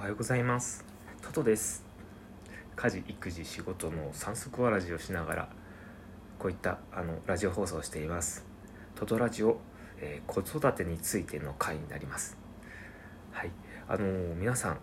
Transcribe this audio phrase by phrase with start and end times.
[0.00, 0.82] おはようございます。
[1.20, 1.84] トトです。
[2.74, 5.48] 家事育児仕事の三足わらじをしながら
[6.38, 8.46] こういったあのラジオ放送をしています。
[8.94, 9.60] トトラジオ、
[10.00, 12.38] えー、子育てについての回になります。
[13.30, 13.50] はい。
[13.88, 14.78] あのー、皆さん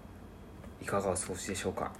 [0.83, 1.91] いかがお過ごしでしょうか？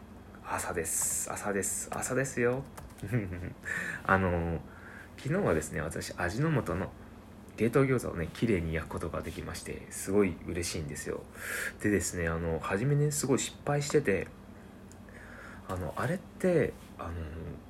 [0.47, 1.33] 朝です。
[1.33, 1.89] 朝です。
[1.91, 2.61] 朝ですよ。
[4.05, 4.59] あのー、
[5.17, 6.91] 昨日はですね私味の素の
[7.57, 11.21] 冷凍餃子をね綺麗に焼くことができましてすごい嬉しいんですよ。
[11.81, 14.27] でですねあの初めねすごい失敗してて
[15.67, 17.11] あのあれってあの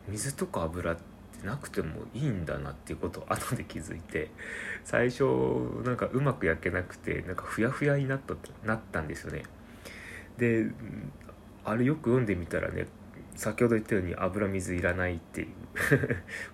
[0.08, 4.32] 水とか油ってなくてもいいんだなっていうことを 後で気づいて
[4.84, 5.24] 最初
[5.84, 8.36] なんかうまく焼けなくてなんかふやふやになった
[8.66, 9.44] なったんですよね。
[10.38, 10.68] で
[11.66, 12.88] あれよく読んでみたらね
[13.36, 15.48] 先ほど言ったように油水いらないっていう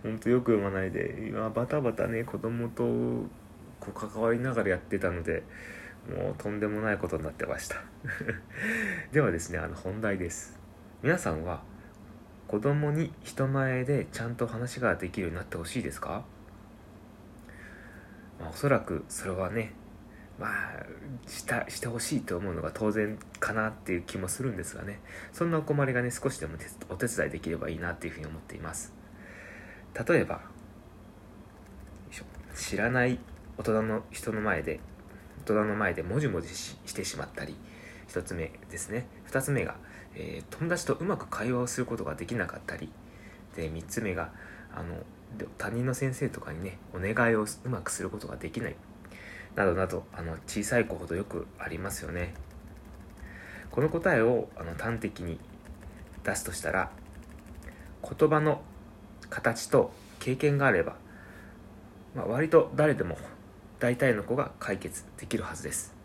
[0.04, 2.84] ほんとよく読まないで今バタバタね子供と
[3.80, 5.44] こう関わりながらやってたので
[6.09, 7.78] もうとんでもないことになってました。
[9.12, 10.59] ではですねあの本題です。
[11.02, 11.64] 皆さんは
[12.48, 16.23] 子供に人前でちゃんと話ができるようになってほしいですか、
[18.39, 19.73] まあ、おそらくそれはね
[20.38, 20.86] まあ
[21.28, 25.00] したしてほしいと思うのが当然かなっていう気もするんですがね。
[25.31, 26.58] そんなお困りがね少しでも
[26.89, 29.03] お手伝いできればいいなっていうふうに思っています。
[29.94, 30.41] 例えば
[32.55, 33.19] 知らない
[33.58, 34.80] 大人の人の前で
[35.41, 37.55] 大人の前でもじもじしてしまったり
[38.09, 39.08] 1つ目ですね。
[39.30, 39.75] 2つ目が、
[40.16, 42.89] えー、友達とうまく会話をすることができなかったり。
[43.55, 44.31] で3つ目が
[44.73, 44.95] あの
[45.58, 48.75] 他人の先生とかにねお願いをうまくすることができない。
[49.55, 52.33] などなどあの小さい子ほどよくありますよね。
[53.71, 55.39] この答えをあの端的に
[56.23, 56.91] 出すとしたら
[58.03, 58.61] 言葉の
[59.34, 60.95] 形と経験があれば、
[62.16, 63.17] まあ、割と誰でも
[63.80, 65.95] 大体の子が解決できるはずです、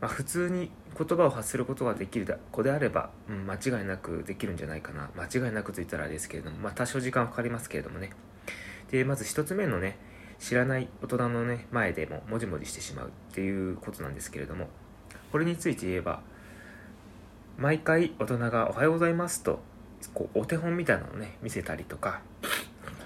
[0.00, 5.08] まあ、普通に言葉を発することができる子であれば、うん、間違いなくできるんじゃないかな。
[5.16, 8.10] 間違いなくと言ったらあれですけれども、まあ、多少時間かかりますけれどもね。
[8.90, 9.96] でまず1つ目のね
[10.40, 14.68] 知らない大人のね前でももじもじしてしまうっていうことなんですけれども
[15.30, 16.22] これについて言えば
[17.56, 19.60] 毎回大人が「おはようございます」と
[20.14, 22.20] こうお手本みたいなのをね見せたりとか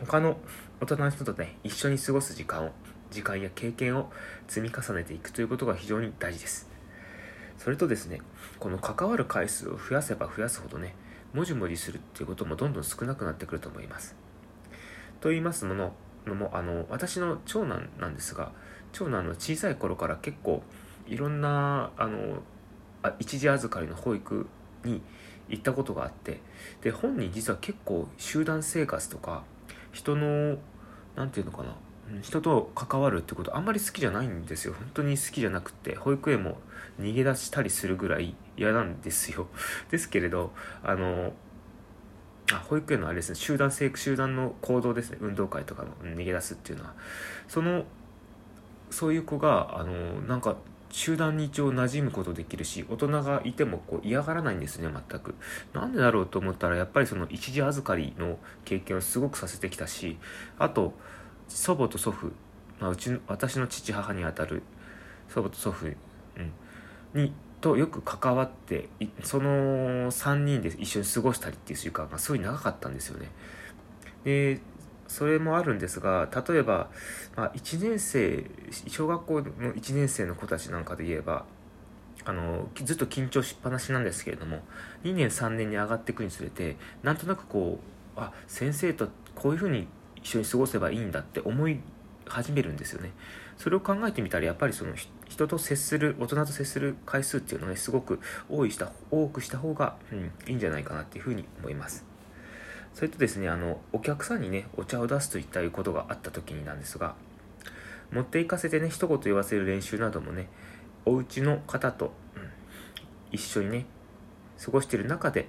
[0.01, 0.39] 他の
[0.81, 2.71] 大人の人とね一緒に過ごす時間を
[3.11, 4.11] 時間や経験を
[4.49, 6.69] 積み重ねていくということが非常に大事です。
[7.59, 8.21] それとですね
[8.59, 10.97] この関わる回数を増やせば増やすほどね
[11.33, 14.17] もじもじするっていうこともどんどん少なくなってくると思います。
[15.21, 15.93] と言いますもの
[16.27, 18.53] のもあの私の長男なんですが
[18.93, 20.63] 長男の小さい頃から結構
[21.07, 22.43] いろんなあの
[23.03, 24.47] あ一時預かりの保育
[24.85, 25.03] に
[25.49, 26.41] 行ったことがあって
[26.83, 29.45] で本人実は結構集団生活とか
[29.93, 30.59] 人の
[31.17, 31.77] 何て言うのかな
[32.23, 34.75] 人と関わるってことあんまり好きじゃないんですよ。
[34.75, 36.59] 本当に好きじゃなくって保育園も
[37.01, 39.49] 逃げ出したりするぐらい嫌なんですよ。
[39.91, 40.53] ですけれど
[40.83, 41.33] あの
[42.53, 45.19] あ保育園のあれですね集団生集団の行動ですね。
[45.21, 46.95] 運動会とかの逃げ出すっていうのは。
[47.49, 47.85] その
[48.91, 50.57] そういう子があのなんか
[50.95, 55.35] 集団に一応馴染むことできるし大人がいてもこう嫌がらないんですね全く
[55.73, 60.19] なんでだろうと思ったらやっぱりその一時預かりの経験をすごくさせてきたし
[60.57, 60.95] あと
[61.49, 62.31] 祖母と祖父、
[62.79, 64.63] まあ、うちの私の父母にあたる
[65.29, 65.91] 祖母と祖父、う
[67.19, 68.89] ん、にとよく関わって
[69.25, 73.31] その3人で一緒に過ごしたりっていう時間がすごい長かったんですよね。
[74.23, 74.61] で
[75.07, 76.91] それもあるんですが例えば、
[77.37, 78.45] まあ、1年生
[78.89, 81.45] 小学校の1年生の子たちなんかで言えば
[82.25, 84.61] あのずっと緊張しっぱなしなんですけれども
[85.05, 87.79] 2年3年に上がっていくにつれてなんとなくこ
[88.17, 91.81] うあ先生とこういうふうに一緒に過ごせばいいんだって思い
[92.27, 93.13] 始めるんですよね。
[93.59, 94.95] それを考えてみたらやっぱりその
[95.29, 102.05] 人と接する大人と接する回数っていうのをねすごく多いした多くした方が、うん、いいんじゃないかなっていうふうに思います
[102.95, 107.15] それとですねあのお客さんにねお茶を出すといったいうことがあった時になんですが
[108.13, 110.49] 持っていかせてね一言言わせる練習などもね
[111.05, 112.51] お家の方と、うん、
[113.33, 113.87] 一緒にね
[114.65, 115.49] 過ごしてる中で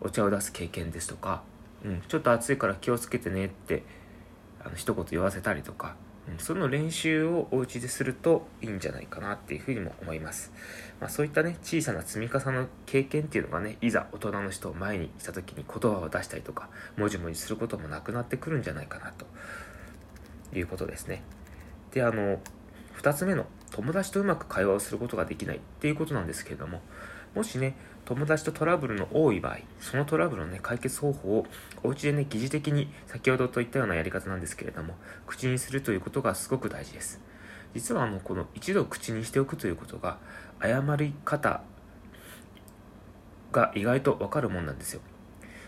[0.00, 1.42] お茶を出す経験ですとか、
[1.84, 3.82] うん、ちょっと暑いから気をつけてねって
[4.62, 5.96] あの一言言わせたりとか
[6.38, 10.52] その練習をお家でするといいんじゃないかなっていうふうにも思います。
[11.00, 19.26] まあ、そういったね、小さな積み重ねの経験っていうのがね、いざ大人の人を前にした時に言葉を出したりとか、もじもじすることもなくなってくるんじゃないかなと
[20.56, 21.22] いうことですね。
[21.90, 22.38] で、あの、
[23.00, 26.82] 2つ目の友達とうまく会話をすることができないっていうことなんですけれども、
[27.34, 31.46] もしね、友達とトラブルの多い場合、そのトラブルのね、解決方法を
[31.82, 34.94] お家でね、疑似的に先ほどといったようなやり方なんですけれども、
[35.26, 37.20] 口にするということがすごく大事です。
[37.74, 40.18] 実はあの、この一度口にしておくということが、
[40.60, 41.62] 謝り方
[43.52, 45.00] が意外とわかるもんなんですよ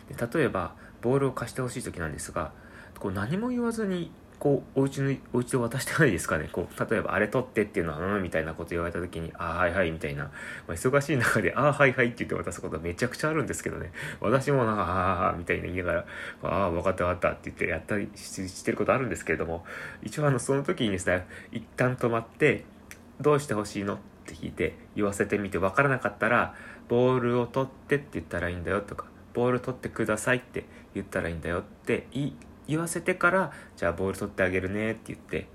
[0.08, 2.52] で例えばボールを貸してほしい時なんですが
[2.98, 6.48] こう何も言わずにこうお家のお家で渡してないですかね。
[6.52, 10.30] こう例えばあれ取ってっていうのはうんみたいなこと言われた時にああはいはいみたいな、ま
[10.68, 13.92] あ、忙しい中でああはいはいって言って渡すことめちゃくちゃあるんですけどね。
[14.20, 16.06] 私もなんかああみたいな言いながら
[16.42, 19.64] ああ分かった分かったって言ってやったりしてることあるんですけれども
[20.02, 22.64] 一応あのその時にですね一旦止まって
[23.20, 26.54] どうしてほしいのって聞いて言わせてみて分からなかったら
[26.88, 30.64] ボールを取ってって言ったらいいんだよとかボール取ってくださいって
[30.94, 32.36] 言ったらいいんだよって言い
[32.66, 35.46] 言わせてからじゃあボール取ってあげるねって言って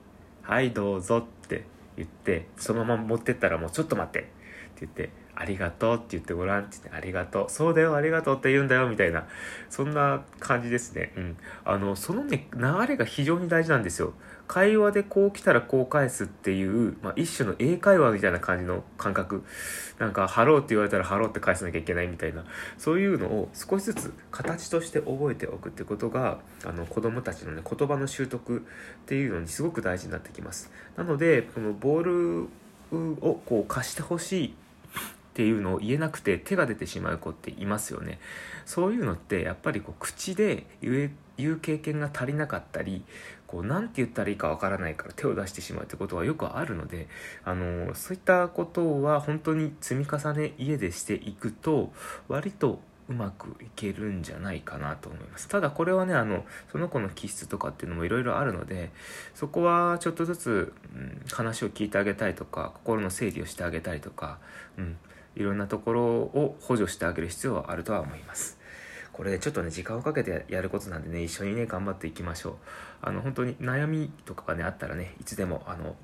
[0.41, 1.65] はいどうぞって
[1.97, 4.38] 言ってそのまま持ってったらもうちょっと待って。
[4.85, 9.25] って言ってありがとうって言ってごらんって言ってありがとうそうだよありがとうって言うんだよみたいな
[9.69, 11.13] そんな感じですね。
[11.15, 11.37] うん。
[11.63, 14.13] あのそのね流れが非常に大事なんですよ。
[14.47, 19.43] 会話でこう来たらこう返すっていう、まあ、一種の英会話みたいな感じの感覚。
[19.97, 22.45] なんか「ハロー」って言われたら「ハロー」って返さなきゃいけないみたいな
[22.77, 28.61] そういうのを少しずつ形として覚えておくってことがあの子供たちのね言葉の習得っ
[29.05, 30.71] ていうのにすごく大事になってきます。
[30.97, 32.49] なのでこのボール
[33.21, 34.55] をこう貸してほしい
[35.39, 38.19] っていうのを言えなくて手が出てしまう子っていますよね。
[38.65, 43.05] そういうのってやっぱりこう口で言え言う経験が足りなかったり
[43.47, 47.07] こう何て言ったらいいかわからないから手を出してしまうってことはよくあるので
[47.45, 51.93] あのそういったことは本当に積み重ね家でしていくと
[52.27, 55.47] 割とうまくいけるんじゃないかなと思います。
[55.47, 58.91] ただこれはねあのその子の気質とかっていうのもいろいろあるので
[59.33, 64.37] そこはちょっとずつ、うん、話を聞いてあげたいとか心の整理をしてあげたいとか、
[64.77, 64.97] うん、
[65.35, 68.59] いろんなところを補助してあげる必要はあるとは思います。
[69.11, 72.55] これちょっとね時間をかけてやることなんでね一緒にね頑張っていきましょう。
[73.01, 75.95] あの本当に悩みとかがねあったらねいつでもあの、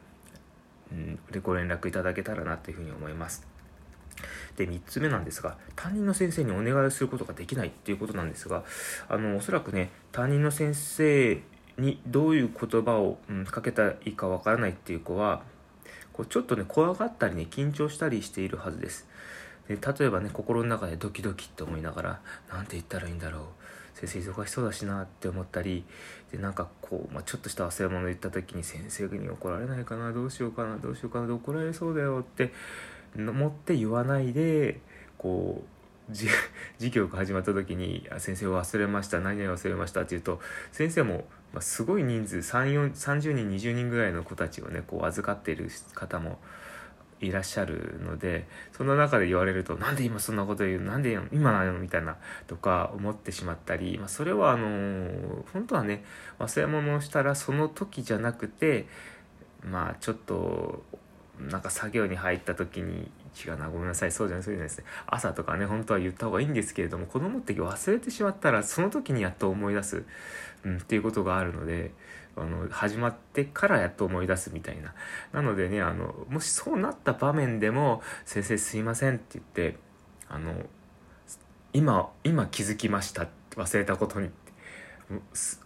[0.92, 3.48] うん、ご連絡いただけたらなというふうに思います。
[4.57, 8.63] で3つ目なんですが担任の先生にお願いをすることができないっていうことなんですが
[9.10, 11.42] あのおそらくね担任の先生
[11.77, 15.44] にどういう言葉を、うん、かけたらいいかわからないっていう子は
[16.15, 19.06] こうちょっとね怖がったりね緊張したりしているはずです。
[19.67, 22.19] で例えばね心の中でドキドキって思いながら
[22.50, 23.44] 何て言ったらいいんだろう。
[23.95, 25.83] 先生忙しそうだしなって思ったり
[26.31, 32.51] でなんかこう、まあ、ちょっとした忘れ物言った時に先生に怒られないかなどうしようかなどうしようかな怒られそうだよって
[33.17, 34.81] 思って言わないで
[35.17, 35.75] こう
[36.13, 36.31] 授
[36.79, 40.41] 業が始まった時に「先生忘れました何々忘れました」って言うと
[40.71, 41.25] 先生も、
[41.56, 46.38] まあ、すごい人数30人20人ぐらいの子たちをねこう預かっている方も
[47.22, 52.18] いらっしゃるのでそんな中で言われると「なんで今そんなこと言うなんで今なの?」みたいな
[52.48, 56.04] とか思ってしまったり、まあ、それはあのー、本当はね
[56.40, 58.86] 忘れ物をしたらその時じゃなくて
[59.63, 60.84] まあちょっと
[61.40, 63.10] なんか作業に入った時に
[63.46, 64.12] 違うなごめんなさい。
[64.12, 64.86] そうじゃないそうじゃないですね。
[65.08, 70.04] 朝とかね本当は言った方がいいんですけれども子供って忘れてしまったらその時にやっと思い出す、
[70.64, 71.92] うん、っていうことがあるので
[72.38, 74.94] あの始まってからやっと思い出すみたいな。
[75.34, 79.78] なのでねあのもしそうなった場面でも「先生すいません」って言って
[80.30, 80.54] あの
[81.74, 84.30] 今今気づきました忘れたことに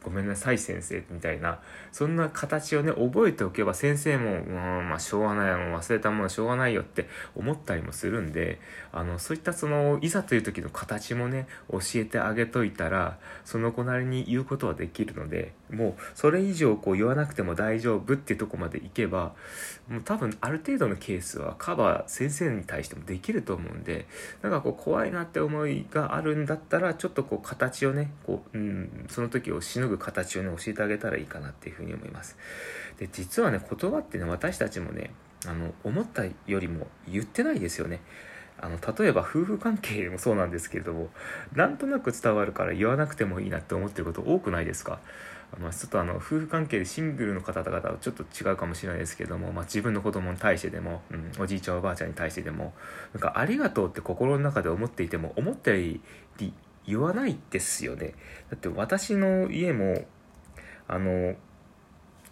[0.04, 1.60] ごめんなさい先生みたいな
[1.92, 8.60] そんな形をね覚えておけば先生も、うん、まあしょうがないもう忘れたものしょうがないよって思ったりもするんで
[8.92, 19.34] あのそういったそのいざという時の形もね教えてあげといたらその子なりに言うことはできるのでもうそれ以上こう言わなくても大丈夫っていうとこまでいけば
[19.88, 24.08] もう多分ある程度のケースはカバー先生に対してもできると思うんで
[24.42, 32.38] なんかこう怖いなって思いがあるんだったらちょっとこう形をねこう、うん、その時をしのぐ形をね教えてあげたらいいかなっていうふうに思います。
[32.98, 35.12] で実はね言葉ってね私たちもね
[35.48, 38.02] あの思ったよりも言ってないですよね。
[38.62, 41.08] あの例えば夫婦関係もそうなんですけれども
[41.56, 45.00] なんとなく伝わるから言わなくてもいいなって思ってること多くないですか？
[45.60, 52.74] まあ、ちょっとあの夫婦関係でシングルの方々はちょっと違うかもしれないですけども、まあ、自分の子供に対してでも、うん、おじいちゃんおばあちゃんに対してでも
[53.14, 56.54] なんかありがとうって心の中で思っていても思ったより
[56.90, 58.16] 言わないですよね。
[58.50, 60.06] だって私の家も、
[60.88, 61.36] あの、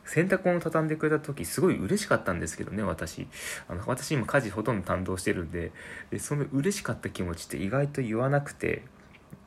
[0.07, 3.27] 洗濯物畳んでくれた時すごい嬉しかったんですけどね私。
[3.67, 5.71] あの私今家事ほとんど担当してるんで。
[6.09, 8.83] でその嬉しかった気持ちって意外と言わなくて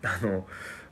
[0.03, 0.47] あの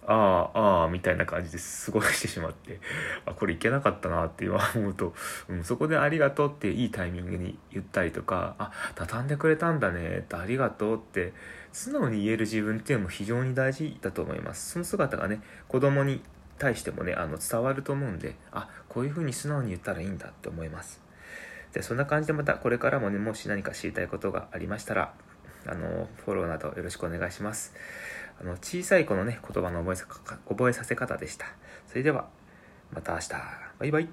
[0.07, 2.81] ああああみたいな感じで過ごいしてしまって。
[3.27, 5.15] あこれいけなかったなって今思うと、
[5.49, 11.35] うん、そこで「ありがとう」っていいタイミングに言ったりとか「あ畳んでくれたんだね」って「ありがとう」って
[11.73, 14.73] 素直に言える自分っていうのも非常に大事だと思います。
[14.73, 16.23] その姿がね、子供に
[16.59, 21.01] 対してもね、あの伝わると思うんで、あ、こういう風に素直に言ったらいいんだって思います。
[21.73, 25.15] で、そんな感じでまたこれからもね、もし何か知りたいことがありましたら、
[25.67, 27.75] あのフォローなどよろしくお願いします
[28.41, 30.07] あの小さい子のね言葉の覚えさ
[30.49, 31.47] 覚えさせ方でした
[31.87, 32.29] それでは
[32.93, 33.29] また明日
[33.79, 34.09] バイバイ